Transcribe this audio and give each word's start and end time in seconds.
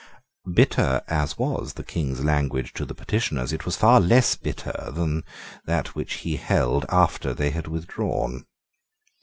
Bitter 0.51 1.03
as 1.07 1.37
was 1.37 1.73
the 1.73 1.83
King's 1.83 2.23
language 2.25 2.73
to 2.73 2.85
the 2.85 2.95
petitioners, 2.95 3.53
it 3.53 3.65
was 3.65 3.75
far 3.75 3.99
less 4.01 4.33
bitter 4.33 4.71
that 4.89 5.23
that 5.65 5.93
which 5.93 6.13
he 6.25 6.37
held 6.37 6.87
after 6.89 7.35
they 7.35 7.51
had 7.51 7.67
withdrawn. 7.67 8.47